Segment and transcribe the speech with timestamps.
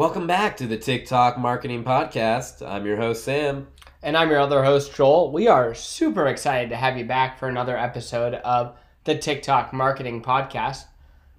[0.00, 2.66] Welcome back to the TikTok Marketing Podcast.
[2.66, 3.66] I'm your host, Sam.
[4.02, 5.30] And I'm your other host, Joel.
[5.30, 10.22] We are super excited to have you back for another episode of the TikTok Marketing
[10.22, 10.86] Podcast.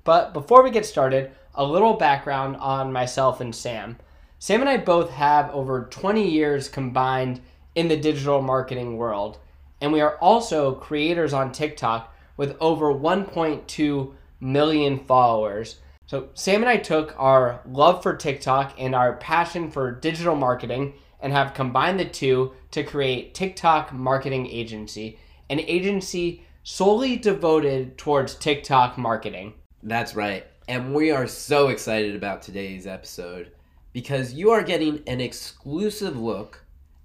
[0.04, 3.98] But before we get started, a little background on myself and Sam.
[4.38, 7.42] Sam and I both have over 20 years combined
[7.74, 9.40] in the digital marketing world,
[9.82, 15.78] and we are also creators on TikTok with over 1.2 million followers.
[16.12, 20.96] So, Sam and I took our love for TikTok and our passion for digital marketing
[21.22, 25.18] and have combined the two to create TikTok Marketing Agency,
[25.50, 29.54] an agency solely devoted towards TikTok marketing.
[29.84, 30.46] That's right.
[30.68, 33.54] And we are so excited about today's episode
[33.94, 36.62] because you are getting an exclusive look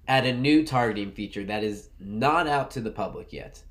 [0.09, 3.63] at a new targeting feature that is not out to the public yet.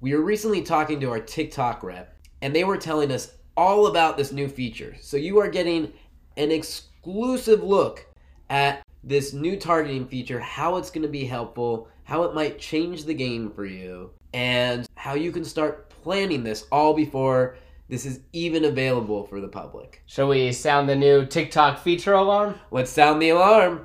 [0.00, 4.16] We were recently talking to our TikTok rep, and they were telling us all about
[4.16, 4.94] this new feature.
[5.00, 5.92] So you are getting
[6.36, 8.06] an exclusive look
[8.48, 13.04] at this new targeting feature, how it's going to be helpful, how it might change
[13.04, 17.56] the game for you, and how you can start planning this all before
[17.88, 20.02] this is even available for the public.
[20.06, 22.54] Shall we sound the new TikTok feature alarm?
[22.70, 23.84] Let's sound the alarm.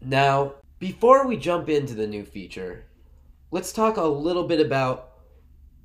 [0.00, 2.86] Now, before we jump into the new feature,
[3.54, 5.12] let's talk a little bit about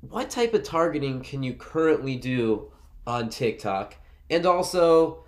[0.00, 2.68] what type of targeting can you currently do
[3.06, 3.94] on TikTok?
[4.28, 5.22] And also,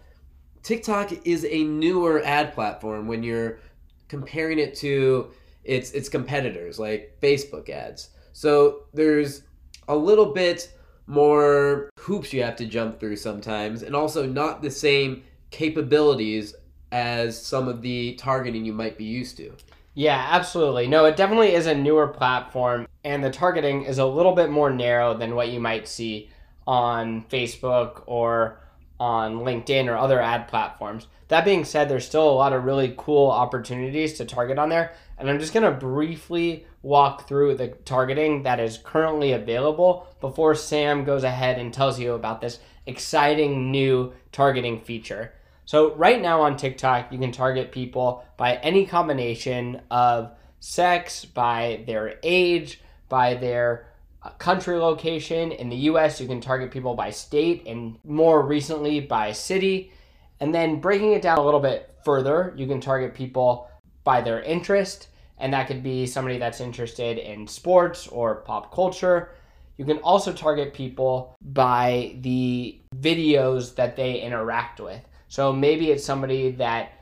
[0.64, 3.60] TikTok is a newer ad platform when you're
[4.08, 5.30] comparing it to
[5.62, 8.10] its its competitors like Facebook ads.
[8.32, 9.44] So there's
[9.86, 10.76] a little bit
[11.06, 16.56] more hoops you have to jump through sometimes and also not the same capabilities
[16.90, 19.52] as some of the targeting you might be used to.
[19.94, 20.86] Yeah, absolutely.
[20.86, 24.70] No, it definitely is a newer platform, and the targeting is a little bit more
[24.70, 26.30] narrow than what you might see
[26.66, 28.60] on Facebook or
[28.98, 31.08] on LinkedIn or other ad platforms.
[31.28, 34.94] That being said, there's still a lot of really cool opportunities to target on there,
[35.18, 40.54] and I'm just going to briefly walk through the targeting that is currently available before
[40.54, 45.34] Sam goes ahead and tells you about this exciting new targeting feature.
[45.64, 51.84] So, right now on TikTok, you can target people by any combination of sex, by
[51.86, 53.86] their age, by their
[54.22, 55.52] uh, country location.
[55.52, 59.92] In the US, you can target people by state and more recently by city.
[60.40, 63.68] And then breaking it down a little bit further, you can target people
[64.04, 65.08] by their interest,
[65.38, 69.30] and that could be somebody that's interested in sports or pop culture.
[69.76, 75.00] You can also target people by the videos that they interact with.
[75.32, 76.92] So maybe it's somebody that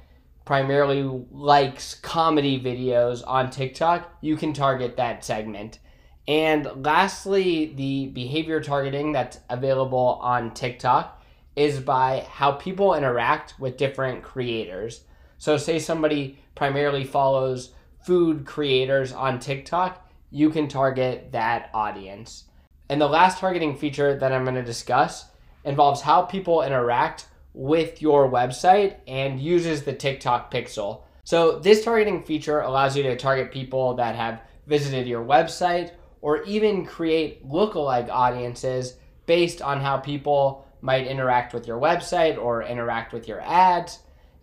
[0.44, 1.02] primarily
[1.32, 5.80] likes comedy videos on TikTok, you can target that segment.
[6.28, 11.20] And lastly, the behavior targeting that's available on TikTok
[11.56, 15.02] is by how people interact with different creators.
[15.38, 22.44] So, say somebody primarily follows food creators on TikTok, you can target that audience.
[22.88, 25.24] And the last targeting feature that I'm going to discuss
[25.64, 31.02] involves how people interact with your website and uses the TikTok pixel.
[31.24, 36.42] So, this targeting feature allows you to target people that have visited your website or
[36.44, 38.94] even create lookalike audiences
[39.26, 44.00] based on how people might interact with your website or interact with your ads.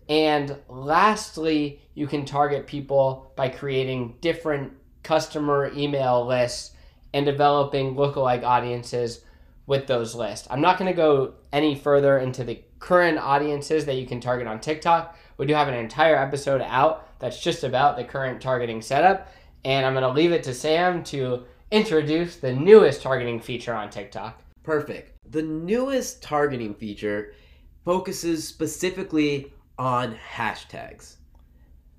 [0.09, 4.73] And lastly, you can target people by creating different
[5.03, 6.71] customer email lists
[7.13, 9.21] and developing lookalike audiences
[9.67, 10.47] with those lists.
[10.49, 14.47] I'm not going to go any further into the current audiences that you can target
[14.47, 15.15] on TikTok.
[15.37, 19.31] We do have an entire episode out that's just about the current targeting setup.
[19.65, 23.89] And I'm going to leave it to Sam to introduce the newest targeting feature on
[23.89, 24.41] TikTok.
[24.63, 25.11] Perfect.
[25.29, 27.33] The newest targeting feature
[27.83, 31.17] focuses specifically on hashtags.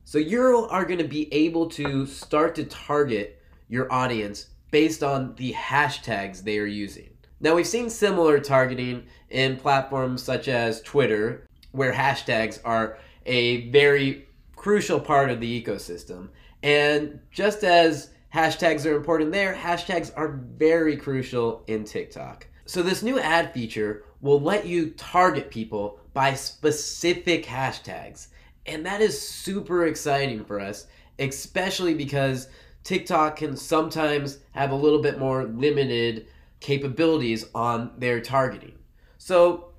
[0.04, 0.40] So you
[0.70, 6.42] are going to be able to start to target your audience based on the hashtags
[6.42, 7.10] they are using.
[7.40, 14.26] Now, we've seen similar targeting in platforms such as Twitter, where hashtags are a very
[14.56, 16.30] crucial part of the ecosystem.
[16.64, 22.48] And just as hashtags are important there, hashtags are very crucial in TikTok.
[22.66, 28.28] So, this new ad feature will let you target people by specific hashtags.
[28.66, 30.88] And that is super exciting for us,
[31.20, 32.48] especially because
[32.82, 36.26] TikTok can sometimes have a little bit more limited
[36.60, 38.78] capabilities on their targeting.
[39.18, 39.72] So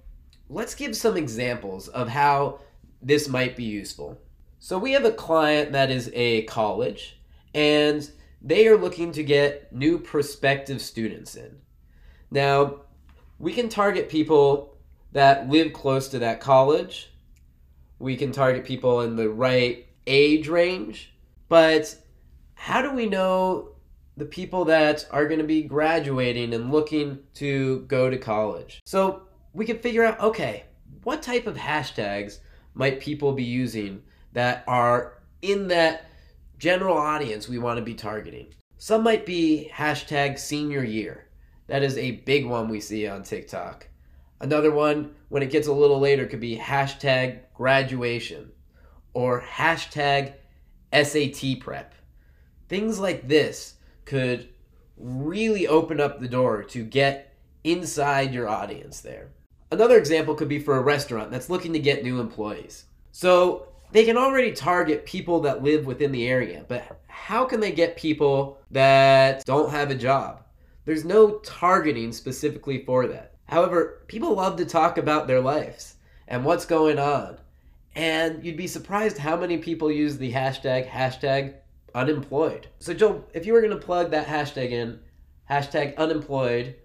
[0.49, 2.59] let's give some examples of how
[3.01, 4.19] this might be useful.
[4.59, 7.19] So we have a client that is a college
[7.53, 8.09] and
[8.41, 11.57] they are looking to get new prospective students in.
[12.31, 12.81] Now,
[13.37, 14.77] we can target people
[15.11, 17.11] that live close to that college.
[17.97, 21.13] We can target people in the right age range.
[21.47, 21.95] But
[22.53, 23.69] how do we know
[24.19, 28.81] the people that are going to be graduating and looking to go to college?
[28.85, 29.23] So
[29.53, 30.65] we can figure out okay,
[31.03, 32.39] what type of hashtags
[32.73, 36.05] might people be using that are in that
[36.57, 38.53] general audience we want to be targeting?
[38.77, 41.27] Some might be hashtag senior year.
[41.67, 43.87] That is a big one we see on TikTok.
[44.41, 48.51] Another one, when it gets a little later, could be hashtag graduation
[49.13, 50.33] or hashtag
[50.93, 51.93] SAT prep.
[52.67, 53.75] Things like this
[54.09, 54.49] could
[54.97, 59.29] really open up the door to get inside your audience there.
[59.71, 62.85] Another example could be for a restaurant that's looking to get new employees.
[63.11, 67.71] So they can already target people that live within the area, but how can they
[67.71, 70.41] get people that don't have a job?
[70.85, 73.35] There's no targeting specifically for that.
[73.45, 75.97] However, people love to talk about their lives
[76.27, 77.37] and what's going on.
[77.93, 81.53] And you'd be surprised how many people use the hashtag hashtag
[81.95, 82.67] unemployed.
[82.79, 84.99] So Joe, if you were gonna plug that hashtag in,
[85.49, 86.75] hashtag unemployed,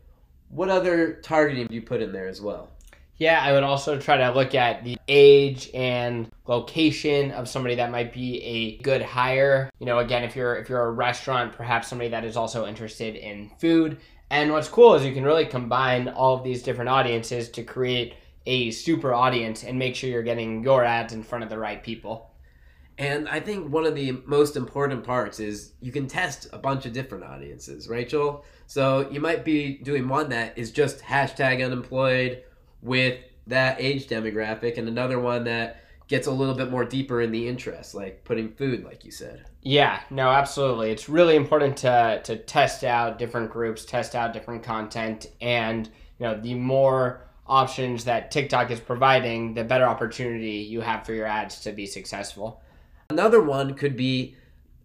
[0.49, 2.71] what other targeting do you put in there as well?
[3.17, 7.93] Yeah, I would also try to look at the age and location of somebody that
[7.93, 9.71] might be a good hire.
[9.79, 13.15] You know, again, if you're if you're a restaurant, perhaps somebody that is also interested
[13.15, 13.99] in food.
[14.31, 18.15] And what's cool is you can really combine all of these different audiences to create
[18.47, 21.83] a super audience and make sure you're getting your ads in front of the right
[21.83, 22.31] people.
[22.99, 26.87] And I think one of the most important parts is you can test a bunch
[26.87, 28.45] of different audiences, Rachel.
[28.67, 32.45] So you might be doing one that is just hashtag unemployed
[32.83, 37.33] with that age demographic, and another one that gets a little bit more deeper in
[37.33, 39.45] the interest, like putting food, like you said.
[39.63, 40.91] Yeah, no, absolutely.
[40.91, 45.87] It's really important to to test out different groups, test out different content, and
[46.19, 51.13] you know, the more options that TikTok is providing, the better opportunity you have for
[51.13, 52.63] your ads to be successful.
[53.11, 54.37] Another one could be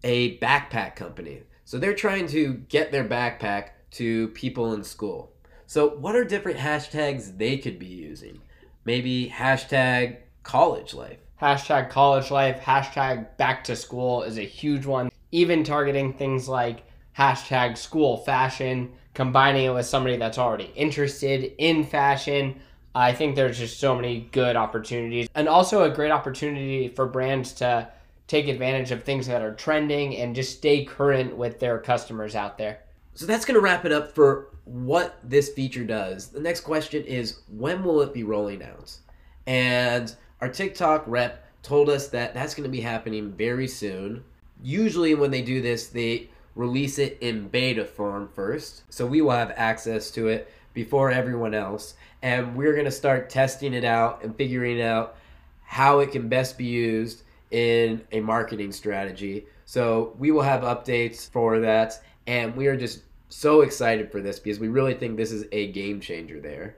[0.04, 1.42] a backpack company.
[1.64, 5.32] So they're trying to get their backpack to people in school.
[5.66, 8.40] So, what are different hashtags they could be using?
[8.84, 11.18] Maybe hashtag college life.
[11.40, 15.10] Hashtag college life, hashtag back to school is a huge one.
[15.32, 16.82] Even targeting things like
[17.16, 22.60] hashtag school fashion, combining it with somebody that's already interested in fashion.
[22.94, 25.28] I think there's just so many good opportunities.
[25.34, 27.88] And also a great opportunity for brands to
[28.30, 32.56] take advantage of things that are trending and just stay current with their customers out
[32.56, 32.78] there.
[33.14, 36.28] So that's going to wrap it up for what this feature does.
[36.28, 38.96] The next question is when will it be rolling out?
[39.48, 44.22] And our TikTok rep told us that that's going to be happening very soon.
[44.62, 48.84] Usually, when they do this, they release it in beta form first.
[48.90, 51.94] So we will have access to it before everyone else.
[52.22, 55.16] And we're going to start testing it out and figuring out
[55.64, 59.46] how it can best be used in a marketing strategy.
[59.64, 62.02] So we will have updates for that.
[62.26, 65.72] And we are just so excited for this because we really think this is a
[65.72, 66.76] game changer there.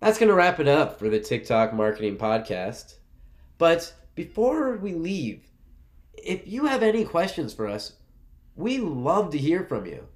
[0.00, 2.96] That's going to wrap it up for the TikTok Marketing Podcast.
[3.58, 5.42] But before we leave,
[6.14, 7.94] if you have any questions for us,
[8.54, 10.06] we love to hear from you.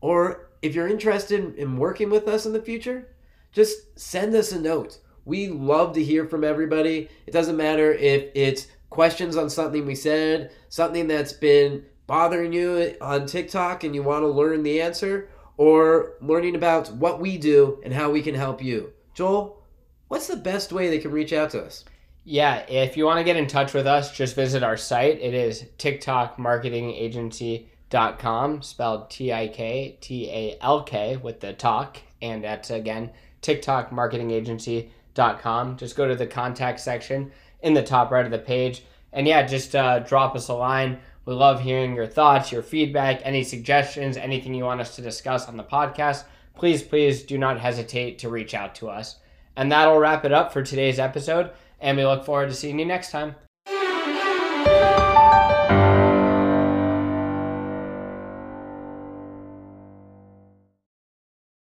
[0.00, 3.08] Or if you're interested in working with us in the future,
[3.52, 4.98] just send us a note.
[5.24, 7.08] We love to hear from everybody.
[7.26, 12.96] It doesn't matter if it's questions on something we said, something that's been bothering you
[13.00, 17.80] on TikTok and you want to learn the answer, or learning about what we do
[17.84, 18.92] and how we can help you.
[19.14, 19.62] Joel,
[20.08, 21.84] what's the best way they can reach out to us?
[22.24, 25.20] Yeah, if you want to get in touch with us, just visit our site.
[25.20, 31.98] It is tiktalkmarketingagency.com, spelled T I K T A L K with the talk.
[32.20, 33.12] And that's again,
[33.42, 35.76] tiktalkmarketingagency.com.
[35.76, 37.30] Just go to the contact section
[37.62, 38.84] in the top right of the page.
[39.12, 40.98] And yeah, just uh, drop us a line.
[41.24, 45.48] We love hearing your thoughts, your feedback, any suggestions, anything you want us to discuss
[45.48, 46.24] on the podcast.
[46.54, 49.16] Please, please do not hesitate to reach out to us.
[49.56, 51.50] And that'll wrap it up for today's episode.
[51.80, 53.34] And we look forward to seeing you next time.